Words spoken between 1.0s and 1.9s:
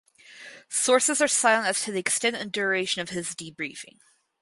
are silent as